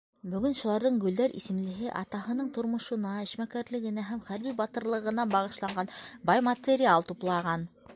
Бөгөн 0.29 0.53
шуларҙың 0.59 0.95
Гөлдәр 1.03 1.35
исемлеһе 1.39 1.91
атаһының 1.99 2.49
тормошона, 2.57 3.13
эшмәкәрлегенә 3.27 4.09
һәм 4.11 4.27
хәрби 4.31 4.57
батырлығына 4.65 5.31
бағышланған 5.37 5.97
бай 6.31 6.47
материал 6.53 7.11
туплаған. 7.13 7.73